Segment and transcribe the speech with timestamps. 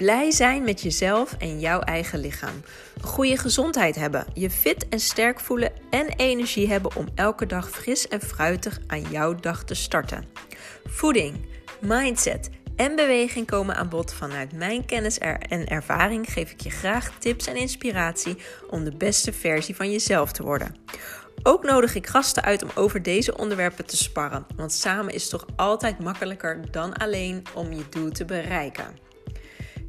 [0.00, 2.62] Blij zijn met jezelf en jouw eigen lichaam.
[3.00, 8.08] Goede gezondheid hebben, je fit en sterk voelen en energie hebben om elke dag fris
[8.08, 10.24] en fruitig aan jouw dag te starten.
[10.84, 11.46] Voeding,
[11.80, 14.12] mindset en beweging komen aan bod.
[14.12, 18.36] Vanuit mijn kennis en ervaring geef ik je graag tips en inspiratie
[18.70, 20.76] om de beste versie van jezelf te worden.
[21.42, 25.46] Ook nodig ik gasten uit om over deze onderwerpen te sparren, want samen is toch
[25.56, 29.08] altijd makkelijker dan alleen om je doel te bereiken.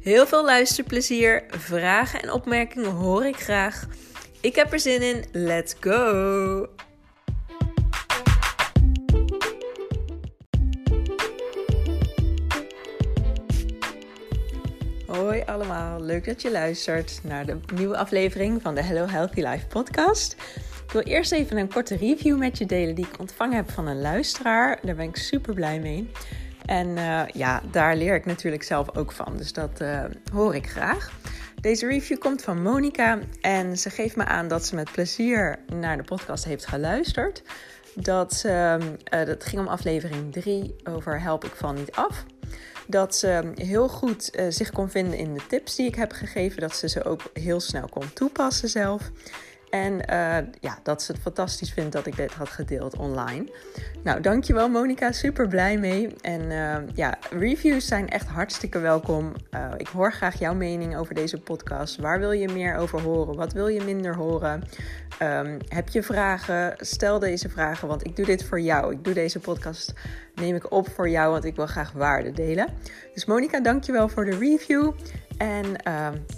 [0.02, 3.86] Heel veel luisterplezier, vragen en opmerkingen hoor ik graag.
[4.40, 6.66] Ik heb er zin in, let's go!
[15.06, 19.66] Hoi allemaal, leuk dat je luistert naar de nieuwe aflevering van de Hello Healthy Life
[19.66, 20.36] podcast.
[20.84, 23.86] Ik wil eerst even een korte review met je delen die ik ontvangen heb van
[23.86, 24.78] een luisteraar.
[24.82, 26.10] Daar ben ik super blij mee.
[26.66, 29.36] En uh, ja, daar leer ik natuurlijk zelf ook van.
[29.36, 31.12] Dus dat uh, hoor ik graag.
[31.60, 35.96] Deze review komt van Monica en ze geeft me aan dat ze met plezier naar
[35.96, 37.42] de podcast heeft geluisterd.
[37.94, 42.24] Dat, uh, dat ging om aflevering 3 over Help ik val niet af.
[42.86, 46.60] Dat ze heel goed zich kon vinden in de tips die ik heb gegeven.
[46.60, 49.10] Dat ze ze ook heel snel kon toepassen zelf.
[49.72, 53.52] En uh, ja, dat ze het fantastisch vindt dat ik dit had gedeeld online.
[54.02, 56.14] Nou, dankjewel Monika, super blij mee.
[56.20, 59.32] En uh, ja, reviews zijn echt hartstikke welkom.
[59.50, 61.96] Uh, ik hoor graag jouw mening over deze podcast.
[61.96, 63.36] Waar wil je meer over horen?
[63.36, 64.64] Wat wil je minder horen?
[65.22, 66.74] Um, heb je vragen?
[66.76, 68.92] Stel deze vragen, want ik doe dit voor jou.
[68.92, 69.92] Ik doe deze podcast,
[70.34, 72.68] neem ik op voor jou, want ik wil graag waarde delen.
[73.14, 74.92] Dus Monika, dankjewel voor de review.
[75.36, 75.64] En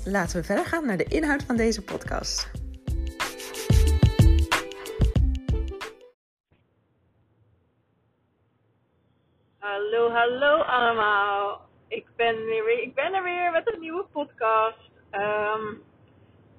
[0.04, 2.48] laten we verder gaan naar de inhoud van deze podcast.
[9.74, 11.60] Hallo, hallo allemaal.
[11.88, 14.90] Ik ben, weer, ik ben er weer met een nieuwe podcast.
[15.10, 15.82] Um,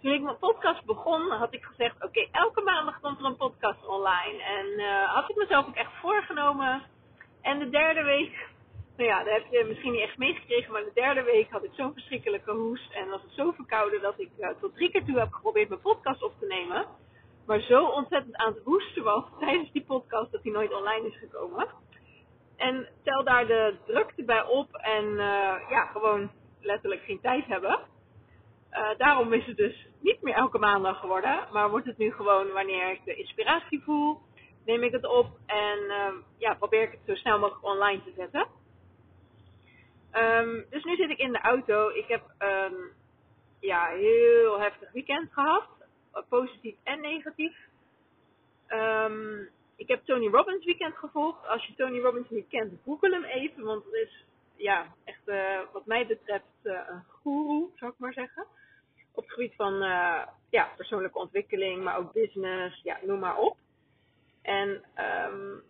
[0.02, 3.88] toen ik mijn podcast begon, had ik gezegd: Oké, elke maandag komt er een podcast
[3.88, 4.44] online.
[4.44, 6.84] En uh, had ik mezelf ook echt voorgenomen.
[7.42, 8.48] En de derde week,
[8.98, 11.72] nou ja, dat heb je misschien niet echt meegekregen, maar de derde week had ik
[11.74, 12.92] zo'n verschrikkelijke hoest.
[12.94, 15.82] En was het zo verkouden dat ik uh, tot drie keer toe heb geprobeerd mijn
[15.82, 16.86] podcast op te nemen.
[17.46, 21.18] Maar zo ontzettend aan het hoesten was tijdens die podcast dat hij nooit online is
[21.18, 21.68] gekomen.
[22.58, 27.80] En tel daar de drukte bij op en uh, ja, gewoon letterlijk geen tijd hebben.
[28.72, 32.52] Uh, daarom is het dus niet meer elke maandag geworden, maar wordt het nu gewoon
[32.52, 34.22] wanneer ik de inspiratie voel,
[34.66, 38.14] neem ik het op en uh, ja, probeer ik het zo snel mogelijk online te
[38.18, 38.48] zetten.
[40.14, 41.90] Um, dus nu zit ik in de auto.
[41.90, 42.92] Ik heb een
[43.60, 45.68] ja, heel heftig weekend gehad,
[46.30, 47.58] positief en negatief.
[49.76, 51.48] Ik heb Tony Robbins weekend gevolgd.
[51.48, 53.64] Als je Tony Robbins niet kent, google hem even.
[53.64, 54.26] Want het is
[54.56, 58.46] ja, echt uh, wat mij betreft uh, een guru, zou ik maar zeggen.
[59.12, 63.58] Op het gebied van uh, ja, persoonlijke ontwikkeling, maar ook business, ja, noem maar op.
[64.42, 64.70] En
[65.30, 65.64] um,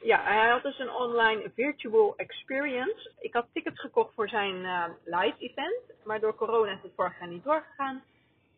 [0.00, 3.12] ja, hij had dus een online virtual experience.
[3.18, 4.60] Ik had tickets gekocht voor zijn
[5.04, 8.02] live event, maar door corona is het vorig jaar niet doorgegaan.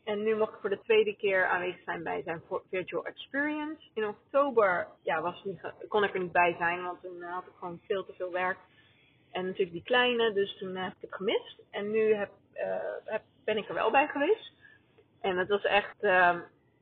[0.06, 3.82] En nu mocht ik voor de tweede keer aanwezig zijn bij zijn virtual experience.
[3.94, 7.52] In oktober ja, was niet, kon ik er niet bij zijn, want toen had ik
[7.58, 8.58] gewoon veel te veel werk.
[9.30, 11.58] En natuurlijk die kleine, dus toen heb ik het gemist.
[11.70, 12.62] En nu heb, uh,
[13.04, 14.52] heb, ben ik er wel bij geweest.
[15.20, 16.36] En het was echt uh,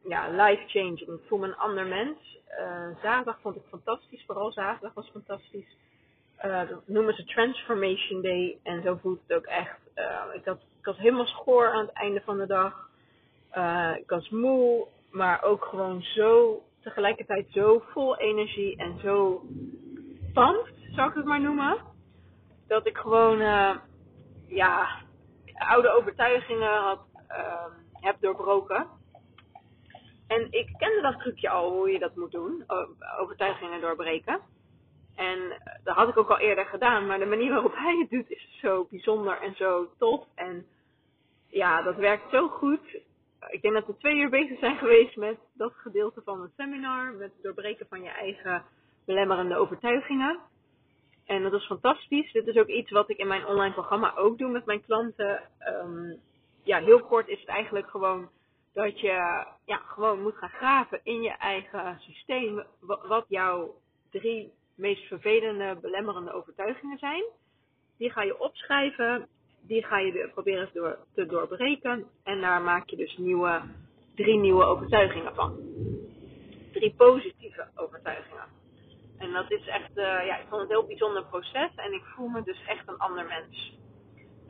[0.08, 1.00] ja, life-changing.
[1.00, 2.38] Ik voel me een ander mens.
[3.02, 5.76] Zaterdag vond ik fantastisch, vooral zaterdag was fantastisch.
[6.42, 8.58] dat noemen ze Transformation Day.
[8.62, 9.78] En zo voelt het ook echt.
[10.32, 12.92] ik, had, ik was helemaal schoor aan het einde van de dag.
[13.56, 19.42] Uh, ik was moe, maar ook gewoon zo tegelijkertijd zo vol energie en zo
[20.32, 21.76] pumped, zou ik het maar noemen.
[22.66, 23.76] Dat ik gewoon, uh,
[24.46, 24.88] ja,
[25.54, 27.00] oude overtuigingen had,
[27.30, 28.86] uh, heb doorbroken.
[30.26, 32.64] En ik kende dat trucje al, hoe je dat moet doen,
[33.18, 34.40] overtuigingen doorbreken.
[35.14, 35.38] En
[35.84, 38.58] dat had ik ook al eerder gedaan, maar de manier waarop hij het doet is
[38.60, 40.26] zo bijzonder en zo tof.
[40.34, 40.66] En
[41.48, 42.96] ja, dat werkt zo goed
[43.48, 47.12] ik denk dat we twee uur bezig zijn geweest met dat gedeelte van het seminar.
[47.12, 48.64] Met het doorbreken van je eigen
[49.04, 50.38] belemmerende overtuigingen.
[51.26, 52.32] En dat is fantastisch.
[52.32, 55.40] Dit is ook iets wat ik in mijn online programma ook doe met mijn klanten.
[55.68, 56.20] Um,
[56.62, 58.28] ja, heel kort is het eigenlijk gewoon
[58.72, 62.64] dat je ja, gewoon moet gaan graven in je eigen systeem.
[62.80, 63.74] Wat jouw
[64.10, 67.24] drie meest vervelende, belemmerende overtuigingen zijn.
[67.98, 69.28] Die ga je opschrijven
[69.66, 72.04] die ga je proberen door, te doorbreken.
[72.24, 73.60] En daar maak je dus nieuwe,
[74.14, 75.58] drie nieuwe overtuigingen van.
[76.72, 78.44] Drie positieve overtuigingen.
[79.18, 81.70] En dat is echt, uh, ja, ik vond het een heel bijzonder proces.
[81.76, 83.78] En ik voel me dus echt een ander mens.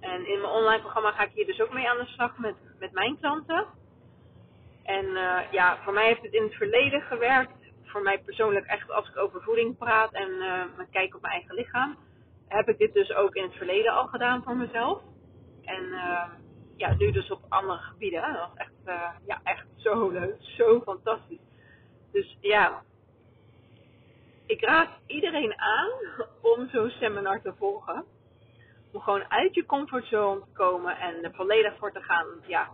[0.01, 2.55] En in mijn online programma ga ik hier dus ook mee aan de slag met,
[2.79, 3.67] met mijn klanten.
[4.83, 7.53] En uh, ja, voor mij heeft het in het verleden gewerkt.
[7.85, 11.55] Voor mij persoonlijk echt als ik over voeding praat en uh, kijk op mijn eigen
[11.55, 11.97] lichaam.
[12.55, 15.03] Heb ik dit dus ook in het verleden al gedaan voor mezelf.
[15.65, 16.25] En uh,
[16.77, 18.33] ja, nu dus op andere gebieden.
[18.33, 18.73] Dat was echt,
[19.27, 20.37] ja, echt zo leuk.
[20.39, 21.39] Zo fantastisch.
[22.13, 22.83] Dus ja,
[24.47, 25.91] ik raad iedereen aan
[26.41, 28.05] om zo'n seminar te volgen.
[28.93, 32.27] Om gewoon uit je comfortzone te komen en er volledig voor te gaan.
[32.47, 32.69] Ja,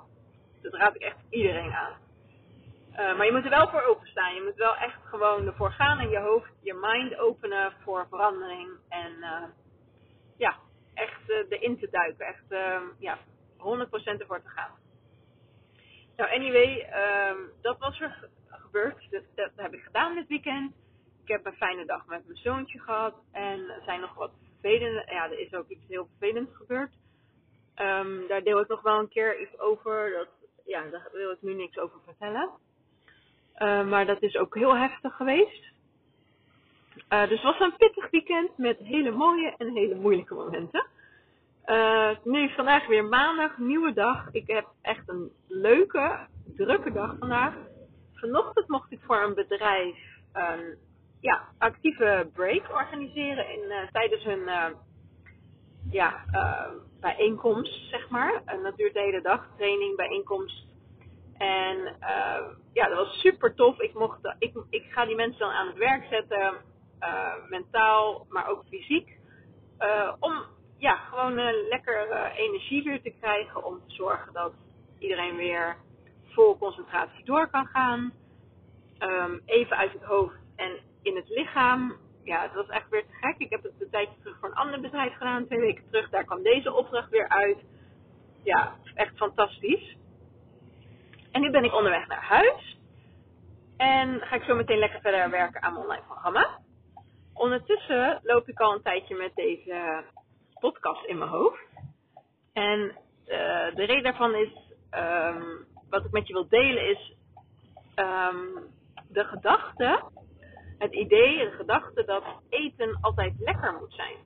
[0.62, 1.92] dat raad ik echt iedereen aan.
[2.92, 4.34] Uh, maar je moet er wel voor openstaan.
[4.34, 8.70] Je moet wel echt gewoon ervoor gaan in je hoofd, je mind openen voor verandering.
[8.88, 9.50] En ja,
[11.00, 12.26] echt erin te duiken.
[12.26, 12.44] Echt
[12.98, 13.18] ja,
[13.58, 13.60] 100%
[14.18, 14.70] ervoor te gaan.
[16.16, 16.86] Nou, anyway,
[17.60, 19.10] dat was er gebeurd.
[19.34, 20.72] Dat, heb ik gedaan dit weekend.
[21.22, 23.14] Ik heb een fijne dag met mijn zoontje gehad.
[23.32, 26.92] En er zijn nog wat vervelende, ja, er is ook iets heel vervelends gebeurd.
[27.76, 30.10] Um, daar deel ik nog wel een keer iets over.
[30.10, 30.28] Dat
[30.64, 32.50] ja, daar wil ik nu niks over vertellen.
[33.88, 35.72] Maar dat is ook heel heftig geweest.
[37.08, 40.86] Uh, dus het was een pittig weekend met hele mooie en hele moeilijke momenten.
[41.66, 44.28] Uh, nu vandaag weer maandag, nieuwe dag.
[44.32, 46.26] Ik heb echt een leuke,
[46.56, 47.54] drukke dag vandaag.
[48.14, 49.96] Vanochtend mocht ik voor een bedrijf
[50.32, 50.76] een
[51.20, 54.48] ja, actieve break organiseren in, tijdens hun
[55.90, 56.24] ja,
[57.00, 58.42] bijeenkomst, zeg maar.
[58.44, 60.66] En dat duurt de hele dag, training, bijeenkomst.
[61.38, 61.96] En
[62.72, 63.80] ja, dat was super tof.
[63.80, 66.52] Ik, mocht, ik, ik ga die mensen dan aan het werk zetten,
[67.48, 69.18] mentaal, maar ook fysiek.
[70.18, 70.42] om
[70.78, 71.34] ja, gewoon
[71.68, 73.64] lekker energie weer te krijgen.
[73.64, 74.52] Om te zorgen dat
[74.98, 75.76] iedereen weer
[76.28, 78.12] vol concentratie door kan gaan.
[78.98, 83.12] Um, even uit het hoofd en in het lichaam ja, het was echt weer te
[83.20, 83.38] gek.
[83.38, 86.10] Ik heb het een tijdje terug voor een ander bedrijf gedaan, twee weken terug.
[86.10, 87.58] Daar kwam deze opdracht weer uit.
[88.42, 89.96] Ja, echt fantastisch.
[91.32, 92.78] En nu ben ik onderweg naar huis.
[93.76, 96.58] En ga ik zo meteen lekker verder werken aan mijn online programma.
[97.40, 100.04] Ondertussen loop ik al een tijdje met deze
[100.58, 101.60] podcast in mijn hoofd.
[102.52, 104.48] En uh, de reden daarvan is,
[104.90, 107.14] um, wat ik met je wil delen, is
[107.96, 108.70] um,
[109.08, 110.02] de gedachte
[110.78, 114.16] het idee, de gedachte dat eten altijd lekker moet zijn.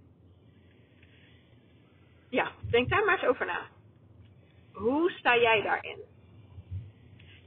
[2.29, 3.61] Ja, denk daar maar eens over na.
[4.73, 5.99] Hoe sta jij daarin?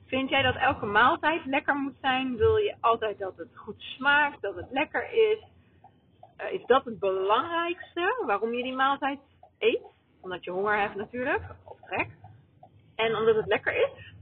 [0.06, 2.38] Vind jij dat elke maaltijd lekker moet zijn?
[2.38, 5.56] Wil je altijd dat het goed smaakt, dat het lekker is?
[6.42, 9.20] Uh, is dat het belangrijkste waarom je die maaltijd
[9.58, 9.82] eet?
[10.22, 12.10] Omdat je honger hebt natuurlijk, of trek.
[12.96, 14.14] En omdat het lekker is?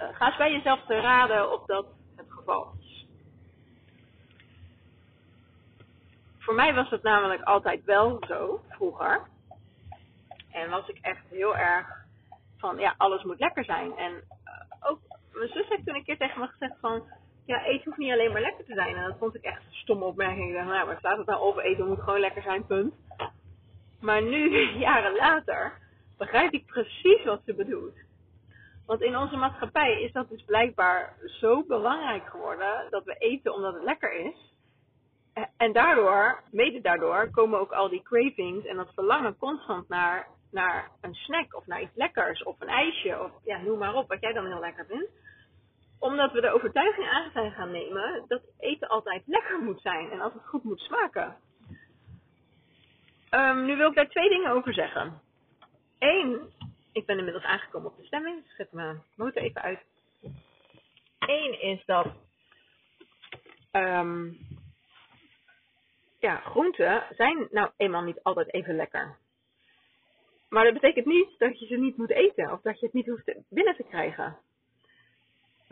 [0.00, 1.86] Uh, ga eens bij jezelf te raden of dat
[2.16, 3.06] het geval is.
[6.38, 9.20] Voor mij was het namelijk altijd wel zo, vroeger.
[10.50, 11.86] En was ik echt heel erg
[12.58, 13.96] van, ja, alles moet lekker zijn.
[13.96, 14.98] En uh, ook,
[15.32, 17.02] mijn zus heeft toen een keer tegen me gezegd van,
[17.50, 18.96] ja, eten hoeft niet alleen maar lekker te zijn.
[18.96, 20.48] En dat vond ik echt een stomme opmerking.
[20.48, 21.62] Ik dacht, nou, waar staat het nou over?
[21.62, 22.94] Eten moet gewoon lekker zijn, punt.
[24.00, 25.78] Maar nu, jaren later,
[26.18, 27.96] begrijp ik precies wat ze bedoelt.
[28.86, 33.74] Want in onze maatschappij is dat dus blijkbaar zo belangrijk geworden dat we eten omdat
[33.74, 34.54] het lekker is.
[35.56, 40.90] En daardoor, mede daardoor, komen ook al die cravings en dat verlangen constant naar, naar
[41.00, 44.20] een snack of naar iets lekkers of een ijsje of ja, noem maar op, wat
[44.20, 45.10] jij dan heel lekker vindt.
[46.00, 50.20] Omdat we de overtuiging aan zijn gaan nemen dat eten altijd lekker moet zijn en
[50.20, 51.36] het goed moet smaken.
[53.30, 55.20] Um, nu wil ik daar twee dingen over zeggen.
[55.98, 56.52] Eén,
[56.92, 59.80] ik ben inmiddels aangekomen op de stemming, dus ik mijn motor even uit.
[61.18, 62.06] Eén is dat
[63.72, 64.38] um,
[66.20, 69.16] ja, groenten zijn nou eenmaal niet altijd even lekker.
[70.48, 73.06] Maar dat betekent niet dat je ze niet moet eten of dat je het niet
[73.06, 74.38] hoeft binnen te krijgen.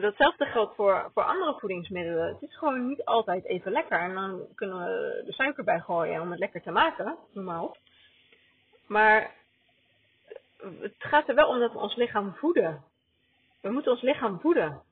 [0.02, 2.26] Datzelfde geldt voor, voor andere voedingsmiddelen.
[2.26, 3.98] Het is gewoon niet altijd even lekker.
[3.98, 7.76] En dan kunnen we de suiker bij gooien om het lekker te maken, normaal.
[8.86, 9.34] Maar
[10.80, 12.84] het gaat er wel om dat we ons lichaam voeden.
[13.60, 14.82] We moeten ons lichaam voeden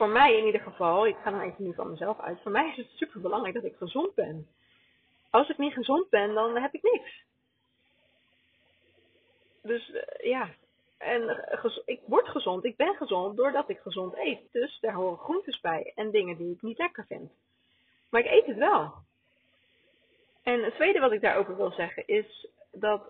[0.00, 2.68] voor mij in ieder geval, ik ga dan even nu van mezelf uit, voor mij
[2.68, 4.46] is het super belangrijk dat ik gezond ben.
[5.30, 7.22] Als ik niet gezond ben, dan heb ik niks.
[9.62, 10.48] Dus uh, ja,
[11.00, 14.40] en uh, ik word gezond, ik ben gezond doordat ik gezond eet.
[14.52, 17.30] Dus daar horen groentes bij en dingen die ik niet lekker vind.
[18.10, 18.92] Maar ik eet het wel.
[20.42, 23.02] En het tweede wat ik daarover wil zeggen is dat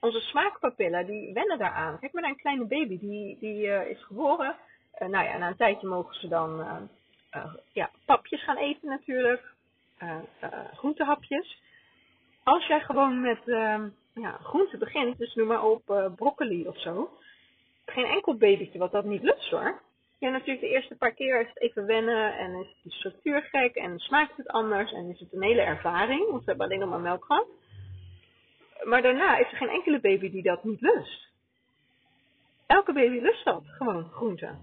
[0.00, 1.98] onze smaakpapillen, die wennen daaraan.
[1.98, 4.56] Kijk maar naar een kleine baby, die, die uh, is geboren
[4.98, 6.66] uh, nou ja, na een tijdje mogen ze dan
[7.72, 9.42] ja, papjes gaan eten natuurlijk.
[10.74, 11.62] groentehapjes.
[12.42, 13.84] als jij gewoon met uh,
[14.20, 17.10] ja, groente begint, dus noem maar op uh, broccoli of zo,
[17.86, 19.80] geen enkel babytje wat dat niet lust hoor.
[20.18, 23.74] Ja, natuurlijk de eerste paar keer is het even wennen en is de structuur gek
[23.74, 26.88] en smaakt het anders en is het een hele ervaring, want we hebben alleen nog
[26.88, 27.46] maar melk gehad.
[28.82, 31.28] Maar daarna is er geen enkele baby die dat niet lust.
[32.66, 34.54] Elke baby lust dat, gewoon groente.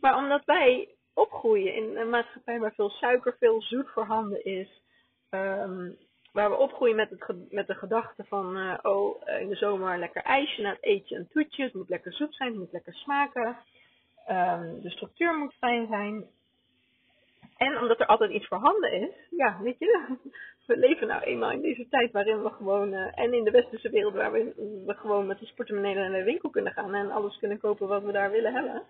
[0.00, 4.82] Maar omdat wij opgroeien in een maatschappij waar veel suiker, veel zoet voorhanden is,
[5.30, 5.96] um,
[6.34, 9.98] waar we opgroeien met, het, met de gedachte van, uh, oh, eh, in de zomer
[9.98, 12.94] lekker ijsje, na het eetje een toetje, het moet lekker zoet zijn, het moet lekker
[12.94, 13.56] smaken,
[14.28, 16.24] um, de structuur moet fijn zijn.
[17.56, 20.16] En omdat er altijd iets voorhanden is, ja, weet je,
[20.66, 23.90] we leven nou eenmaal in deze tijd waarin we gewoon, uh, en in de westerse
[23.90, 24.52] wereld waar we,
[24.86, 28.12] gewoon met de sportemonnee naar de winkel kunnen gaan en alles kunnen kopen wat we
[28.12, 28.82] daar willen hebben,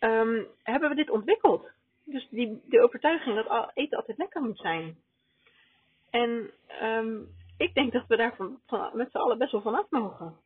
[0.00, 1.70] um, hebben we dit ontwikkeld.
[2.04, 4.96] Dus die, de overtuiging dat eten altijd lekker moet zijn.
[6.10, 6.50] En
[6.82, 8.58] um, ik denk dat we daar van,
[8.92, 10.36] met z'n allen best wel vanaf mogen.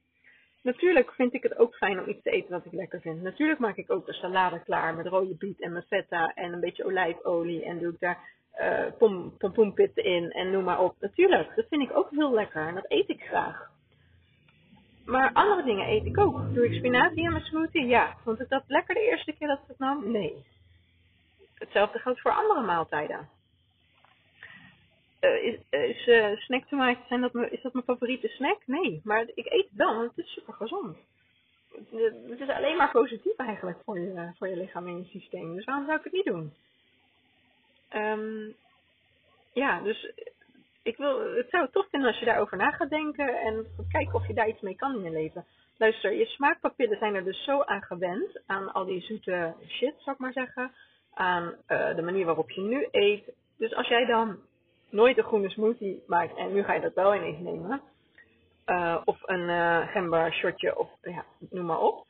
[0.62, 3.22] Natuurlijk vind ik het ook fijn om iets te eten wat ik lekker vind.
[3.22, 6.60] Natuurlijk maak ik ook een salade klaar met rode biet en met feta en een
[6.60, 7.64] beetje olijfolie.
[7.64, 8.18] En doe ik daar
[8.60, 10.96] uh, in en noem maar op.
[11.00, 13.70] Natuurlijk, dat vind ik ook heel lekker en dat eet ik graag.
[15.04, 16.54] Maar andere dingen eet ik ook.
[16.54, 17.86] Doe ik spinazie in mijn smoothie?
[17.86, 18.16] Ja.
[18.24, 20.10] Vond ik dat lekker de eerste keer dat ik het nam?
[20.10, 20.44] Nee.
[21.54, 23.28] Hetzelfde geldt voor andere maaltijden.
[25.22, 28.58] Uh, is is uh, snacktomaatjes, zijn dat is dat mijn favoriete snack?
[28.66, 30.96] Nee, maar ik eet het wel, want het is super gezond.
[32.28, 35.54] Het is alleen maar positief eigenlijk voor je, voor je lichaam en je systeem.
[35.54, 36.52] Dus waarom zou ik het niet doen?
[37.94, 38.54] Um,
[39.52, 40.12] ja, dus
[40.82, 44.26] ik wil, het zou tof vinden als je daarover na gaat denken en kijken of
[44.26, 45.44] je daar iets mee kan in je leven.
[45.76, 50.10] Luister, je smaakpapillen zijn er dus zo aan gewend, aan al die zoete shit, zou
[50.10, 50.72] ik maar zeggen.
[51.14, 53.32] Aan de manier waarop je nu eet.
[53.58, 54.38] Dus als jij dan
[54.92, 57.80] nooit een groene smoothie maakt en nu ga je dat wel ineens nemen.
[58.66, 62.06] Uh, of een uh, gember shotje of ja, noem maar op.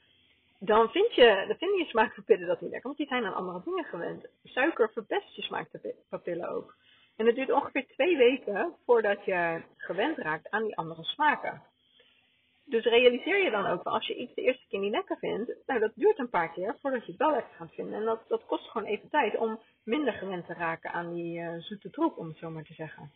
[0.59, 3.61] Dan vind je, dan vinden je smaakpapillen dat niet lekker, want die zijn aan andere
[3.65, 4.27] dingen gewend.
[4.45, 6.75] Suiker verpest je smaakpapillen ook.
[7.17, 11.63] En het duurt ongeveer twee weken voordat je gewend raakt aan die andere smaken.
[12.65, 15.81] Dus realiseer je dan ook, als je iets de eerste keer niet lekker vindt, nou
[15.81, 17.95] dat duurt een paar keer voordat je het wel lekker gaat vinden.
[17.95, 21.55] En dat, dat kost gewoon even tijd om minder gewend te raken aan die uh,
[21.59, 23.11] zoete troep, om het zo maar te zeggen.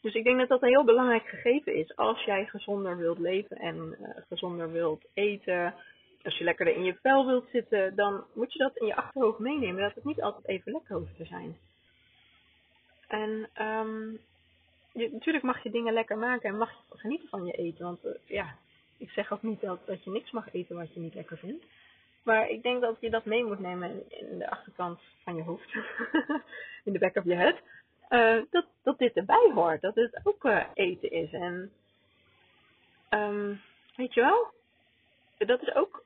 [0.00, 1.96] Dus ik denk dat dat een heel belangrijk gegeven is.
[1.96, 5.74] Als jij gezonder wilt leven en uh, gezonder wilt eten,
[6.22, 9.38] als je lekkerder in je vel wilt zitten, dan moet je dat in je achterhoofd
[9.38, 9.82] meenemen.
[9.82, 11.56] Dat het niet altijd even lekker hoeft te zijn.
[13.08, 14.20] En um,
[15.00, 17.84] je, natuurlijk mag je dingen lekker maken en mag je genieten van je eten.
[17.84, 18.56] Want uh, ja,
[18.96, 21.64] ik zeg ook niet dat, dat je niks mag eten wat je niet lekker vindt.
[22.22, 25.74] Maar ik denk dat je dat mee moet nemen in de achterkant van je hoofd.
[26.84, 27.56] in de back of je head.
[28.10, 29.80] Uh, dat, dat dit erbij hoort.
[29.80, 31.32] Dat het ook uh, eten is.
[31.32, 31.72] En
[33.10, 33.60] um,
[33.96, 34.52] weet je wel?
[35.38, 36.04] Dat is ook,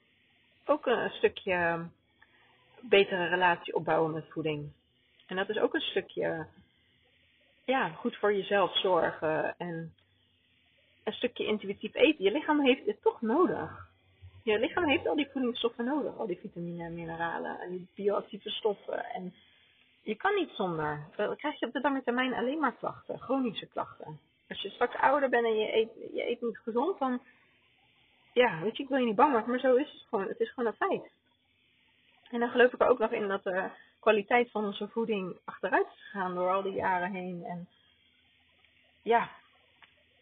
[0.65, 1.87] ook een stukje
[2.81, 4.73] betere relatie opbouwen met voeding.
[5.27, 6.47] En dat is ook een stukje
[7.65, 9.95] ja, goed voor jezelf zorgen en
[11.05, 12.25] een stukje intuïtief eten.
[12.25, 13.93] Je lichaam heeft het toch nodig.
[14.43, 18.51] Je lichaam heeft al die voedingsstoffen nodig, al die vitamine en mineralen en die bioactieve
[18.51, 19.05] stoffen.
[19.05, 19.35] En
[20.03, 21.07] je kan niet zonder.
[21.17, 24.19] Dan krijg je op de lange termijn alleen maar klachten, chronische klachten.
[24.49, 27.21] Als je straks ouder bent en je eet, je eet niet gezond, dan,
[28.33, 30.29] ja, weet je, ik wil je niet bang maken, maar zo is het gewoon.
[30.29, 31.11] Het is gewoon een feit.
[32.35, 33.69] En dan geloof ik er ook nog in dat de
[34.01, 37.45] kwaliteit van onze voeding achteruit is gegaan door al die jaren heen.
[37.45, 37.69] En
[39.03, 39.31] ja,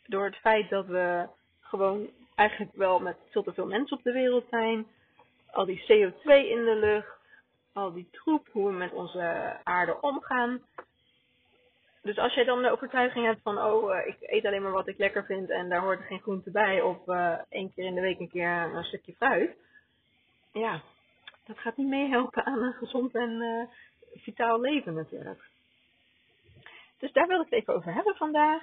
[0.06, 1.28] door het feit dat we
[1.60, 4.86] gewoon eigenlijk wel met veel te veel mensen op de wereld zijn.
[5.50, 7.18] Al die CO2 in de lucht,
[7.72, 10.62] al die troep, hoe we met onze aarde omgaan.
[12.02, 14.88] Dus als jij dan de overtuiging hebt van, oh, uh, ik eet alleen maar wat
[14.88, 18.00] ik lekker vind en daar hoort geen groente bij, of uh, één keer in de
[18.00, 19.56] week een keer een stukje fruit.
[20.52, 20.82] Ja,
[21.46, 23.64] dat gaat niet meehelpen aan een gezond en uh,
[24.22, 25.42] vitaal leven natuurlijk.
[26.98, 28.62] Dus daar wil ik het even over hebben vandaag.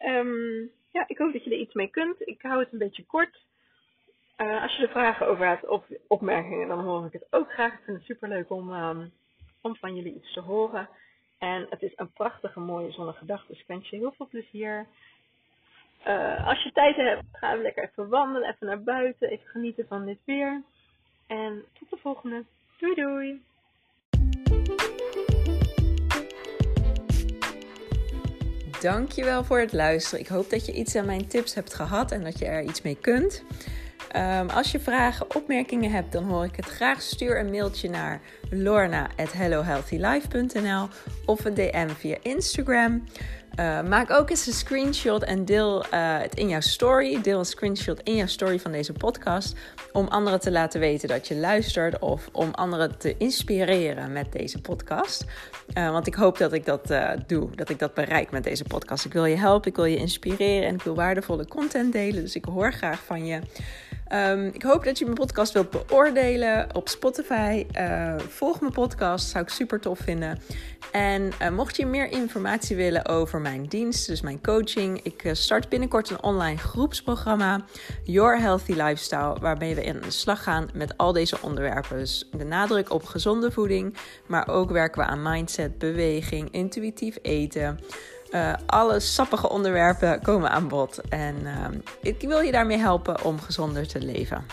[0.00, 2.28] Um, ja, ik hoop dat je er iets mee kunt.
[2.28, 3.46] Ik hou het een beetje kort.
[4.36, 7.72] Uh, als je er vragen over hebt of opmerkingen, dan hoor ik het ook graag.
[7.72, 9.12] Ik vind het super leuk om, um,
[9.60, 10.88] om van jullie iets te horen.
[11.38, 14.86] En het is een prachtige, mooie zonnige dag, dus ik wens je heel veel plezier.
[16.06, 20.06] Uh, als je tijd hebt, ga lekker even wandelen, even naar buiten, even genieten van
[20.06, 20.62] dit weer.
[21.28, 22.44] En tot de volgende.
[22.78, 23.42] Doei doei!
[28.80, 30.20] Dankjewel voor het luisteren.
[30.20, 32.82] Ik hoop dat je iets aan mijn tips hebt gehad en dat je er iets
[32.82, 33.44] mee kunt.
[34.08, 37.02] Ehm, als je vragen, opmerkingen hebt, dan hoor ik het graag.
[37.02, 38.20] Stuur een mailtje naar
[38.50, 40.88] lorna.hellohealthylife.nl
[41.26, 43.04] of een DM via Instagram.
[43.56, 47.20] Uh, maak ook eens een screenshot en deel uh, het in jouw story.
[47.20, 49.54] Deel een screenshot in jouw story van deze podcast.
[49.92, 51.98] Om anderen te laten weten dat je luistert.
[51.98, 55.24] Of om anderen te inspireren met deze podcast.
[55.74, 56.92] Uh, want ik hoop dat ik dat
[57.26, 57.50] doe.
[57.54, 59.04] Dat ik dat bereik met deze podcast.
[59.04, 62.22] Ik wil je helpen, ik wil je inspireren en ik wil waardevolle content delen.
[62.22, 63.40] Dus ik hoor graag van je.
[64.12, 67.66] Um, ik hoop dat je mijn podcast wilt beoordelen op Spotify.
[67.78, 70.38] Uh, volg mijn podcast, zou ik super tof vinden.
[70.92, 75.32] En uh, mocht je meer informatie willen over mijn dienst, dus mijn coaching, ik uh,
[75.32, 77.64] start binnenkort een online groepsprogramma,
[78.04, 81.98] Your Healthy Lifestyle, waarbij we in de slag gaan met al deze onderwerpen.
[81.98, 83.96] Dus de nadruk op gezonde voeding,
[84.26, 87.78] maar ook werken we aan mindset, beweging, intuïtief eten.
[88.30, 91.00] Uh, alle sappige onderwerpen komen aan bod.
[91.08, 91.66] En uh,
[92.02, 94.46] ik wil je daarmee helpen om gezonder te leven.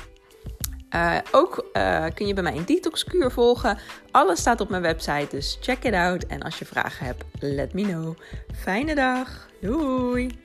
[0.96, 1.66] Uh, ook
[2.14, 3.78] kun je bij mij een detoxkuur volgen.
[4.12, 6.26] Alles staat op mijn website, dus check it out.
[6.26, 8.18] En als je vragen hebt, let me know.
[8.54, 9.48] Fijne dag.
[9.62, 10.40] Doei!